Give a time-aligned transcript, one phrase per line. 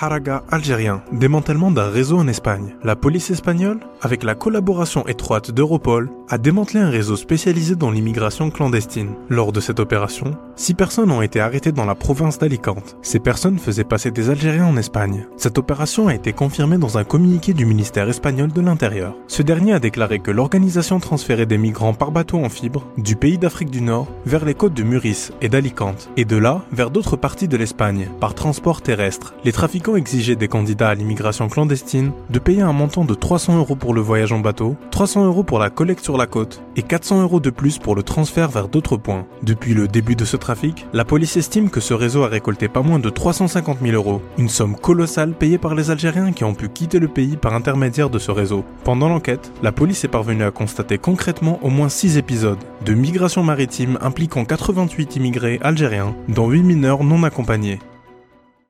[0.00, 2.76] Haraga algérien, démantèlement d'un réseau en Espagne.
[2.84, 8.50] La police espagnole, avec la collaboration étroite d'Europol, a démantelé un réseau spécialisé dans l'immigration
[8.50, 9.14] clandestine.
[9.30, 12.96] Lors de cette opération, six personnes ont été arrêtées dans la province d'Alicante.
[13.00, 15.26] Ces personnes faisaient passer des Algériens en Espagne.
[15.36, 19.14] Cette opération a été confirmée dans un communiqué du ministère espagnol de l'Intérieur.
[19.26, 23.38] Ce dernier a déclaré que l'organisation transférait des migrants par bateau en fibre du pays
[23.38, 27.16] d'Afrique du Nord vers les côtes de Muris et d'Alicante, et de là vers d'autres
[27.16, 29.34] parties de l'Espagne, par transport terrestre.
[29.44, 33.76] Les trafiquants exigeaient des candidats à l'immigration clandestine de payer un montant de 300 euros
[33.76, 37.22] pour le voyage en bateau, 300 euros pour la collecte sur la côte et 400
[37.22, 39.26] euros de plus pour le transfert vers d'autres points.
[39.42, 42.82] Depuis le début de ce trafic, la police estime que ce réseau a récolté pas
[42.82, 46.68] moins de 350 000 euros, une somme colossale payée par les Algériens qui ont pu
[46.68, 48.64] quitter le pays par intermédiaire de ce réseau.
[48.84, 53.42] Pendant l'enquête, la police est parvenue à constater concrètement au moins 6 épisodes de migration
[53.42, 57.78] maritime impliquant 88 immigrés algériens, dont 8 mineurs non accompagnés.